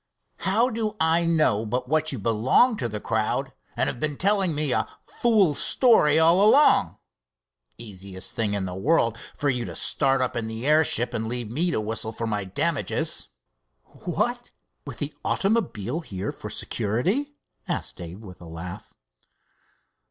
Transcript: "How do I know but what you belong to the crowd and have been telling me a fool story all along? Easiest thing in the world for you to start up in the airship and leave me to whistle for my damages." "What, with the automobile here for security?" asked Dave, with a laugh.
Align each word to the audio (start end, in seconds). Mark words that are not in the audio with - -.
"How 0.37 0.71
do 0.71 0.95
I 0.99 1.25
know 1.27 1.63
but 1.63 1.87
what 1.87 2.11
you 2.11 2.17
belong 2.17 2.75
to 2.77 2.89
the 2.89 2.99
crowd 2.99 3.53
and 3.77 3.87
have 3.87 3.99
been 3.99 4.17
telling 4.17 4.55
me 4.55 4.71
a 4.71 4.87
fool 5.03 5.53
story 5.53 6.17
all 6.17 6.41
along? 6.43 6.97
Easiest 7.77 8.35
thing 8.35 8.55
in 8.55 8.65
the 8.65 8.73
world 8.73 9.15
for 9.35 9.47
you 9.51 9.63
to 9.65 9.75
start 9.75 10.19
up 10.23 10.35
in 10.35 10.47
the 10.47 10.65
airship 10.65 11.13
and 11.13 11.27
leave 11.27 11.51
me 11.51 11.69
to 11.69 11.79
whistle 11.79 12.11
for 12.13 12.25
my 12.25 12.43
damages." 12.43 13.29
"What, 13.83 14.49
with 14.87 14.97
the 14.97 15.13
automobile 15.23 15.99
here 15.99 16.31
for 16.31 16.49
security?" 16.49 17.35
asked 17.67 17.97
Dave, 17.97 18.23
with 18.23 18.41
a 18.41 18.45
laugh. 18.47 18.95